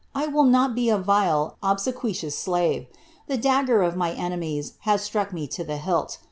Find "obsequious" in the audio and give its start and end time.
1.61-2.35